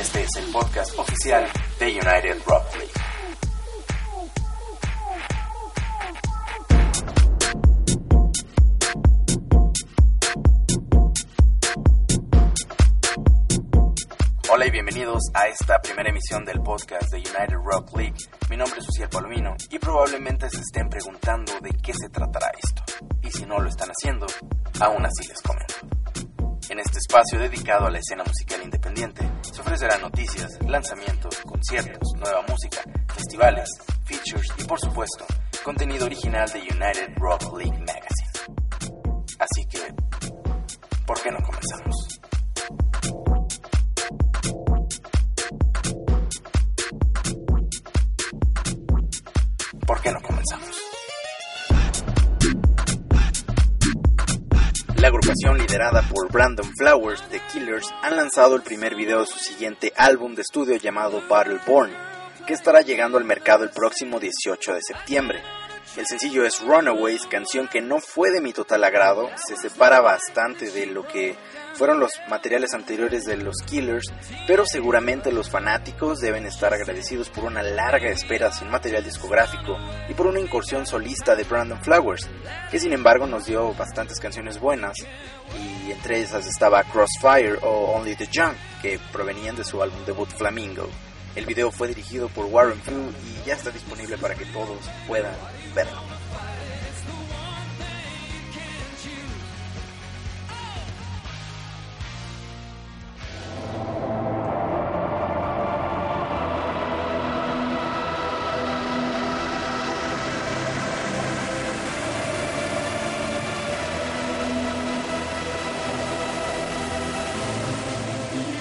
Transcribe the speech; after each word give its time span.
Este 0.00 0.22
es 0.22 0.30
el 0.38 0.50
podcast 0.50 0.98
oficial 0.98 1.46
de 1.78 1.86
United 1.88 2.42
Rock 2.46 2.64
League. 2.74 2.92
Hola 14.50 14.66
y 14.66 14.70
bienvenidos 14.70 15.22
a 15.34 15.48
esta 15.48 15.78
primera 15.82 16.08
emisión 16.08 16.46
del 16.46 16.62
podcast 16.62 17.10
de 17.12 17.18
United 17.18 17.58
Rock 17.62 17.94
League. 17.98 18.16
Mi 18.48 18.56
nombre 18.56 18.80
es 18.80 18.88
Uciel 18.88 19.10
Palomino 19.10 19.54
y 19.68 19.78
probablemente 19.78 20.48
se 20.48 20.60
estén 20.60 20.88
preguntando 20.88 21.60
de 21.60 21.72
qué 21.72 21.92
se 21.92 22.08
tratará 22.08 22.50
esto. 22.56 22.82
Y 23.22 23.30
si 23.30 23.44
no 23.44 23.58
lo 23.58 23.68
están 23.68 23.90
haciendo, 23.90 24.26
aún 24.80 25.04
así 25.04 25.28
les 25.28 25.42
comento. 25.42 25.99
En 26.70 26.78
este 26.78 26.98
espacio 26.98 27.36
dedicado 27.40 27.86
a 27.86 27.90
la 27.90 27.98
escena 27.98 28.22
musical 28.22 28.60
independiente, 28.62 29.28
se 29.42 29.60
ofrecerán 29.60 30.02
noticias, 30.02 30.56
lanzamientos, 30.68 31.36
conciertos, 31.38 32.12
nueva 32.16 32.42
música, 32.42 32.78
festivales, 33.12 33.68
features 34.04 34.46
y 34.56 34.62
por 34.62 34.78
supuesto, 34.78 35.26
contenido 35.64 36.06
original 36.06 36.48
de 36.48 36.60
United 36.60 37.16
Rock 37.16 37.58
League 37.58 37.76
Magazine. 37.76 38.30
Así 39.40 39.66
que, 39.68 39.80
¿por 41.04 41.20
qué 41.20 41.32
no 41.32 41.40
comenzamos? 41.40 41.89
Liderada 55.80 56.02
por 56.10 56.30
Brandon 56.30 56.70
Flowers, 56.76 57.22
The 57.30 57.40
Killers, 57.50 57.90
han 58.02 58.14
lanzado 58.14 58.54
el 58.54 58.60
primer 58.60 58.94
video 58.94 59.20
de 59.20 59.26
su 59.26 59.38
siguiente 59.38 59.94
álbum 59.96 60.34
de 60.34 60.42
estudio 60.42 60.76
llamado 60.76 61.22
Battleborn, 61.26 61.90
que 62.46 62.52
estará 62.52 62.82
llegando 62.82 63.16
al 63.16 63.24
mercado 63.24 63.64
el 63.64 63.70
próximo 63.70 64.20
18 64.20 64.74
de 64.74 64.82
septiembre. 64.82 65.40
El 65.96 66.06
sencillo 66.06 66.46
es 66.46 66.60
Runaways, 66.60 67.26
canción 67.26 67.66
que 67.66 67.80
no 67.80 67.98
fue 67.98 68.30
de 68.30 68.40
mi 68.40 68.52
total 68.52 68.84
agrado, 68.84 69.28
se 69.34 69.56
separa 69.56 70.00
bastante 70.00 70.70
de 70.70 70.86
lo 70.86 71.04
que 71.04 71.36
fueron 71.74 71.98
los 71.98 72.12
materiales 72.28 72.74
anteriores 72.74 73.24
de 73.24 73.36
los 73.36 73.56
Killers, 73.66 74.06
pero 74.46 74.64
seguramente 74.64 75.32
los 75.32 75.50
fanáticos 75.50 76.20
deben 76.20 76.46
estar 76.46 76.72
agradecidos 76.72 77.28
por 77.28 77.42
una 77.42 77.64
larga 77.64 78.08
espera 78.08 78.52
sin 78.52 78.70
material 78.70 79.02
discográfico 79.02 79.76
y 80.08 80.14
por 80.14 80.28
una 80.28 80.38
incursión 80.38 80.86
solista 80.86 81.34
de 81.34 81.42
Brandon 81.42 81.82
Flowers, 81.82 82.28
que 82.70 82.78
sin 82.78 82.92
embargo 82.92 83.26
nos 83.26 83.46
dio 83.46 83.74
bastantes 83.74 84.20
canciones 84.20 84.60
buenas, 84.60 84.94
y 85.58 85.90
entre 85.90 86.20
esas 86.20 86.46
estaba 86.46 86.84
Crossfire 86.84 87.58
o 87.62 87.96
Only 87.96 88.14
the 88.14 88.28
Young, 88.30 88.54
que 88.80 89.00
provenían 89.12 89.56
de 89.56 89.64
su 89.64 89.82
álbum 89.82 90.04
debut 90.06 90.28
Flamingo. 90.28 90.88
El 91.36 91.46
video 91.46 91.70
fue 91.70 91.86
dirigido 91.88 92.28
por 92.28 92.46
Warren 92.46 92.80
Fu 92.80 92.90
y 92.90 93.46
ya 93.46 93.54
está 93.54 93.70
disponible 93.70 94.18
para 94.18 94.34
que 94.34 94.44
todos 94.46 94.78
puedan 95.06 95.34
verlo. 95.74 96.09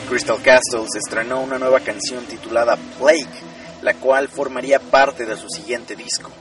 Crystal 0.09 0.41
Castles 0.41 0.95
estrenó 0.95 1.39
una 1.41 1.59
nueva 1.59 1.81
canción 1.81 2.25
titulada 2.25 2.79
Plague, 2.97 3.27
la 3.83 3.93
cual 3.93 4.27
formaría 4.27 4.79
parte 4.79 5.23
de 5.23 5.37
su 5.37 5.47
siguiente 5.49 5.95
disco. 5.95 6.31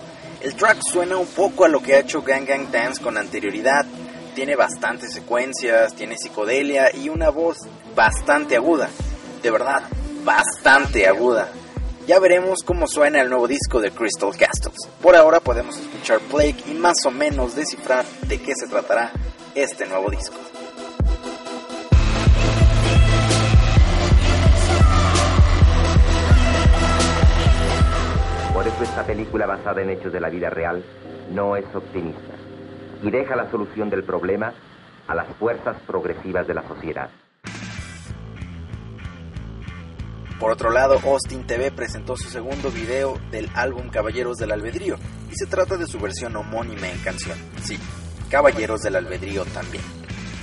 El 0.41 0.55
track 0.55 0.79
suena 0.81 1.19
un 1.19 1.27
poco 1.27 1.67
a 1.67 1.69
lo 1.69 1.83
que 1.83 1.95
ha 1.95 1.99
hecho 1.99 2.23
Gang 2.23 2.47
Gang 2.47 2.71
Dance 2.71 3.03
con 3.03 3.19
anterioridad, 3.19 3.85
tiene 4.35 4.57
bastantes 4.57 5.13
secuencias, 5.13 5.95
tiene 5.95 6.17
psicodelia 6.17 6.97
y 6.97 7.11
una 7.11 7.29
voz 7.29 7.59
bastante 7.95 8.57
aguda, 8.57 8.89
de 9.43 9.51
verdad, 9.51 9.83
bastante 10.25 11.07
aguda. 11.07 11.51
Ya 12.07 12.19
veremos 12.21 12.61
cómo 12.65 12.87
suena 12.87 13.21
el 13.21 13.29
nuevo 13.29 13.47
disco 13.47 13.83
de 13.83 13.91
Crystal 13.91 14.35
Castles. 14.35 14.89
Por 15.03 15.15
ahora 15.15 15.41
podemos 15.41 15.77
escuchar 15.77 16.21
Plague 16.21 16.57
y 16.69 16.73
más 16.73 17.05
o 17.05 17.11
menos 17.11 17.55
descifrar 17.55 18.07
de 18.29 18.41
qué 18.41 18.55
se 18.59 18.67
tratará 18.67 19.13
este 19.55 19.85
nuevo 19.85 20.11
disco. 20.11 20.39
Eso 28.69 28.83
esta 28.83 29.05
película 29.05 29.47
basada 29.47 29.81
en 29.81 29.89
hechos 29.89 30.13
de 30.13 30.21
la 30.21 30.29
vida 30.29 30.51
real 30.51 30.85
no 31.33 31.57
es 31.57 31.65
optimista 31.75 32.35
y 33.03 33.11
deja 33.11 33.35
la 33.35 33.51
solución 33.51 33.89
del 33.89 34.05
problema 34.05 34.53
a 35.07 35.15
las 35.15 35.27
fuerzas 35.39 35.81
progresivas 35.87 36.47
de 36.47 36.55
la 36.55 36.69
sociedad. 36.69 37.09
Por 40.39 40.51
otro 40.51 40.71
lado, 40.71 41.01
Austin 41.03 41.47
TV 41.47 41.73
presentó 41.73 42.15
su 42.17 42.29
segundo 42.29 42.71
video 42.71 43.19
del 43.31 43.49
álbum 43.55 43.89
Caballeros 43.89 44.37
del 44.37 44.53
Albedrío 44.53 44.97
y 45.31 45.35
se 45.35 45.47
trata 45.47 45.77
de 45.77 45.87
su 45.87 45.99
versión 45.99 46.37
homónima 46.37 46.89
en 46.89 46.99
canción. 46.99 47.39
Sí, 47.63 47.79
Caballeros 48.31 48.83
del 48.83 48.97
Albedrío 48.97 49.45
también. 49.47 49.83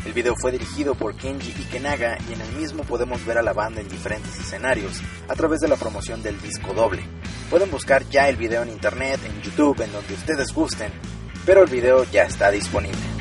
El 0.03 0.13
video 0.13 0.35
fue 0.35 0.51
dirigido 0.51 0.95
por 0.95 1.15
Kenji 1.15 1.51
Ikenaga 1.61 2.17
y 2.27 2.33
en 2.33 2.41
el 2.41 2.51
mismo 2.53 2.83
podemos 2.83 3.23
ver 3.25 3.37
a 3.37 3.43
la 3.43 3.53
banda 3.53 3.81
en 3.81 3.87
diferentes 3.87 4.37
escenarios 4.39 5.01
a 5.27 5.35
través 5.35 5.59
de 5.59 5.67
la 5.67 5.75
promoción 5.75 6.23
del 6.23 6.41
disco 6.41 6.73
doble. 6.73 7.03
Pueden 7.49 7.69
buscar 7.71 8.07
ya 8.09 8.27
el 8.27 8.35
video 8.35 8.63
en 8.63 8.69
internet, 8.69 9.19
en 9.25 9.41
YouTube, 9.41 9.81
en 9.81 9.91
donde 9.91 10.13
ustedes 10.13 10.53
gusten, 10.53 10.91
pero 11.45 11.63
el 11.63 11.69
video 11.69 12.03
ya 12.05 12.23
está 12.23 12.51
disponible. 12.51 13.14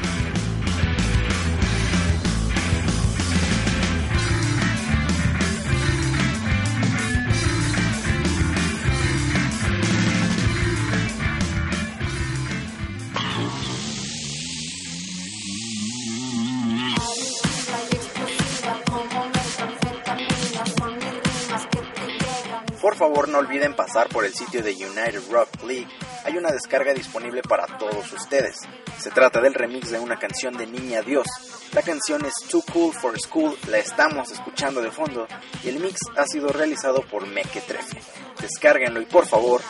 No 23.34 23.41
olviden 23.41 23.75
pasar 23.75 24.09
por 24.11 24.25
el 24.25 24.33
sitio 24.33 24.62
de 24.62 24.71
United 24.71 25.28
Rock 25.28 25.65
League. 25.65 25.89
Hay 26.25 26.37
una 26.37 26.53
descarga 26.53 26.95
disponible 26.95 27.43
para 27.43 27.67
todos 27.78 28.12
ustedes. 28.12 28.55
Se 29.00 29.11
trata 29.11 29.41
del 29.41 29.55
remix 29.55 29.91
de 29.91 29.99
una 29.99 30.17
canción 30.21 30.56
de 30.56 30.69
Niña 30.69 31.03
Dios. 31.03 31.27
La 31.73 31.83
canción 31.83 32.25
es 32.25 32.34
Too 32.49 32.62
Cool 32.73 32.94
for 32.94 33.19
School, 33.19 33.59
la 33.67 33.78
estamos 33.78 34.31
escuchando 34.31 34.81
de 34.81 34.93
fondo 34.93 35.27
y 35.65 35.69
el 35.69 35.81
mix 35.81 35.99
ha 36.17 36.27
sido 36.27 36.50
realizado 36.50 37.03
por 37.11 37.27
Mequetrefe. 37.27 38.00
Descárguenlo 38.41 39.00
y 39.00 39.06
por 39.06 39.27
favor, 39.27 39.61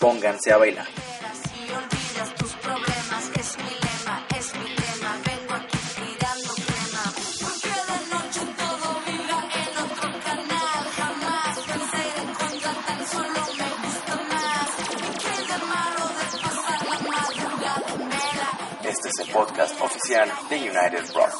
pónganse 0.00 0.52
a 0.52 0.56
bailar. 0.56 0.88
Podcast 19.36 19.78
oficial 19.82 20.30
de 20.48 20.56
United 20.56 21.12
Rock 21.14 21.36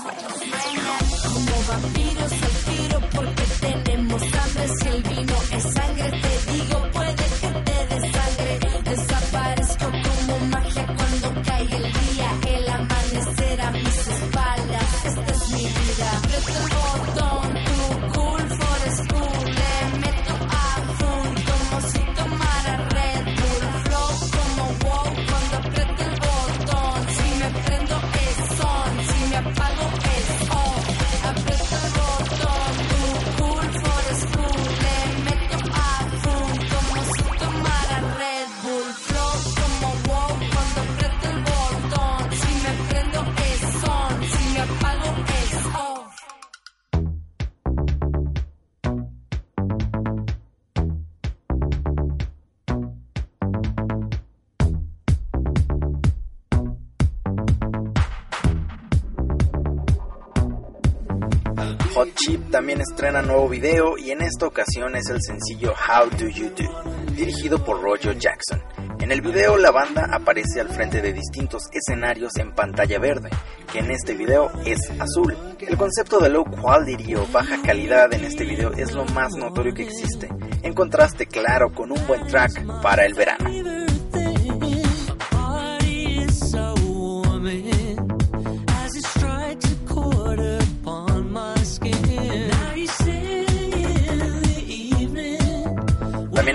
Chip 62.14 62.50
también 62.50 62.81
estrena 62.81 63.23
nuevo 63.23 63.49
video 63.49 63.97
y 63.99 64.11
en 64.11 64.23
esta 64.23 64.47
ocasión 64.47 64.94
es 64.97 65.08
el 65.08 65.20
sencillo 65.23 65.73
How 65.73 66.11
Do 66.11 66.29
You 66.29 66.50
Do, 66.50 67.12
dirigido 67.12 67.64
por 67.64 67.81
Roger 67.82 68.19
Jackson. 68.19 68.62
En 68.99 69.12
el 69.12 69.20
video 69.20 69.56
la 69.56 69.70
banda 69.70 70.08
aparece 70.12 70.61
al 70.61 70.69
frente 70.69 71.00
de 71.00 71.12
distintos 71.12 71.64
escenarios 71.73 72.37
en 72.37 72.53
pantalla 72.53 72.99
verde, 72.99 73.31
que 73.73 73.81
en 73.81 73.91
este 73.91 74.14
video 74.14 74.50
es 74.64 74.91
azul. 74.99 75.37
El 75.61 75.76
concepto 75.76 76.19
de 76.19 76.31
low 76.31 76.44
quality 76.44 77.14
o 77.14 77.26
baja 77.26 77.61
calidad 77.62 78.12
en 78.12 78.25
este 78.25 78.44
video 78.44 78.73
es 78.73 78.93
lo 78.93 79.05
más 79.06 79.35
notorio 79.37 79.75
que 79.75 79.85
existe, 79.85 80.29
en 80.62 80.75
contraste 80.75 81.26
claro 81.26 81.73
con 81.75 81.93
un 81.93 82.06
buen 82.06 82.26
track 82.26 82.82
para 82.82 83.05
el 83.05 83.14
verano. 83.14 83.86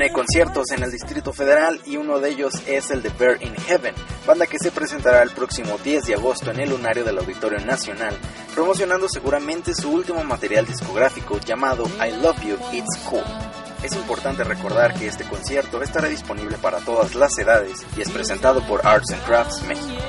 Hay 0.01 0.09
conciertos 0.09 0.71
en 0.71 0.81
el 0.81 0.89
Distrito 0.89 1.31
Federal 1.31 1.80
y 1.86 1.95
uno 1.95 2.19
de 2.19 2.31
ellos 2.31 2.53
es 2.65 2.89
el 2.89 3.03
de 3.03 3.09
Bear 3.09 3.38
in 3.44 3.53
Heaven, 3.53 3.94
banda 4.25 4.48
que 4.48 4.57
se 4.57 4.71
presentará 4.71 5.21
el 5.21 5.30
próximo 5.30 5.77
10 5.77 6.06
de 6.06 6.15
agosto 6.15 6.50
en 6.50 6.59
el 6.59 6.71
lunario 6.71 7.03
del 7.03 7.19
Auditorio 7.19 7.63
Nacional, 7.63 8.18
promocionando 8.56 9.07
seguramente 9.07 9.75
su 9.75 9.92
último 9.92 10.24
material 10.24 10.65
discográfico 10.65 11.39
llamado 11.39 11.86
I 12.03 12.19
Love 12.19 12.42
You, 12.42 12.57
It's 12.74 12.98
Cool. 13.07 13.24
Es 13.83 13.94
importante 13.94 14.44
recordar 14.44 14.95
que 14.95 15.06
este 15.06 15.24
concierto 15.24 15.83
estará 15.83 16.07
disponible 16.07 16.57
para 16.57 16.80
todas 16.80 17.13
las 17.13 17.38
edades 17.38 17.86
y 17.95 18.01
es 18.01 18.09
presentado 18.09 18.65
por 18.65 18.83
Arts 18.83 19.13
and 19.13 19.24
Crafts 19.24 19.62
México. 19.68 20.01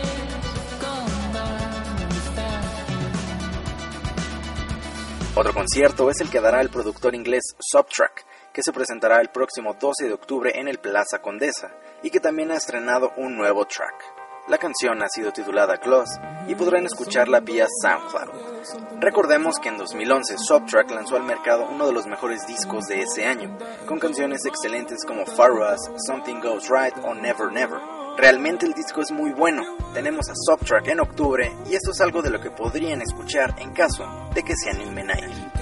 Otro 5.34 5.52
concierto 5.52 6.08
es 6.08 6.18
el 6.22 6.30
que 6.30 6.40
dará 6.40 6.62
el 6.62 6.70
productor 6.70 7.14
inglés 7.14 7.42
Subtrack, 7.58 8.31
que 8.52 8.62
se 8.62 8.72
presentará 8.72 9.20
el 9.20 9.30
próximo 9.30 9.74
12 9.74 10.06
de 10.06 10.12
octubre 10.12 10.52
en 10.54 10.68
el 10.68 10.78
Plaza 10.78 11.20
Condesa 11.20 11.70
y 12.02 12.10
que 12.10 12.20
también 12.20 12.50
ha 12.50 12.56
estrenado 12.56 13.12
un 13.16 13.36
nuevo 13.36 13.64
track. 13.66 14.22
La 14.48 14.58
canción 14.58 15.00
ha 15.02 15.08
sido 15.08 15.32
titulada 15.32 15.76
Gloss 15.76 16.18
y 16.48 16.56
podrán 16.56 16.84
escucharla 16.84 17.38
vía 17.38 17.68
SoundCloud. 17.80 18.98
Recordemos 18.98 19.54
que 19.62 19.68
en 19.68 19.78
2011 19.78 20.36
Subtrack 20.36 20.90
lanzó 20.90 21.14
al 21.14 21.22
mercado 21.22 21.68
uno 21.70 21.86
de 21.86 21.92
los 21.92 22.06
mejores 22.06 22.44
discos 22.46 22.86
de 22.86 23.02
ese 23.02 23.24
año, 23.24 23.56
con 23.86 24.00
canciones 24.00 24.44
excelentes 24.44 25.04
como 25.06 25.26
Far 25.26 25.52
Something 26.06 26.40
Goes 26.40 26.68
Right 26.68 26.96
o 27.04 27.14
Never 27.14 27.52
Never. 27.52 27.78
Realmente 28.16 28.66
el 28.66 28.74
disco 28.74 29.00
es 29.00 29.12
muy 29.12 29.32
bueno. 29.32 29.62
Tenemos 29.94 30.28
a 30.28 30.34
Subtrack 30.34 30.88
en 30.88 31.00
octubre 31.00 31.52
y 31.70 31.76
esto 31.76 31.92
es 31.92 32.00
algo 32.00 32.20
de 32.20 32.30
lo 32.30 32.40
que 32.40 32.50
podrían 32.50 33.00
escuchar 33.00 33.54
en 33.58 33.72
caso 33.72 34.04
de 34.34 34.42
que 34.42 34.54
se 34.56 34.70
animen 34.70 35.10
a 35.10 35.18
ir. 35.20 35.61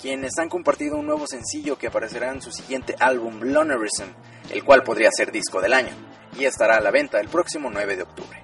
quienes 0.00 0.38
han 0.38 0.48
compartido 0.48 0.96
un 0.96 1.06
nuevo 1.06 1.26
sencillo 1.26 1.76
que 1.76 1.88
aparecerá 1.88 2.32
en 2.32 2.40
su 2.40 2.50
siguiente 2.50 2.96
álbum 2.98 3.40
Lonerism, 3.42 4.08
el 4.50 4.64
cual 4.64 4.82
podría 4.82 5.10
ser 5.10 5.30
disco 5.30 5.60
del 5.60 5.74
año, 5.74 5.92
y 6.38 6.44
estará 6.44 6.76
a 6.76 6.80
la 6.80 6.90
venta 6.90 7.20
el 7.20 7.28
próximo 7.28 7.70
9 7.70 7.96
de 7.96 8.02
octubre. 8.02 8.42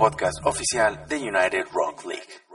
Podcast 0.00 0.38
oficial 0.46 1.04
de 1.10 1.16
United 1.16 1.66
Rock 1.74 2.06
League. 2.06 2.49